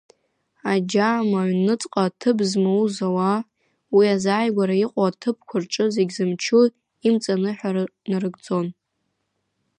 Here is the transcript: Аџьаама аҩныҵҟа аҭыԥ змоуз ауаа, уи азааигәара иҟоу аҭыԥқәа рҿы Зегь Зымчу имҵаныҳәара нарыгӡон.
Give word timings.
Аџьаама 0.71 1.39
аҩныҵҟа 1.41 2.03
аҭыԥ 2.07 2.37
змоуз 2.49 2.95
ауаа, 3.07 3.39
уи 3.95 4.05
азааигәара 4.15 4.75
иҟоу 4.85 5.05
аҭыԥқәа 5.09 5.57
рҿы 5.63 5.85
Зегь 5.93 6.13
Зымчу 6.15 6.61
имҵаныҳәара 7.07 7.83
нарыгӡон. 8.09 8.67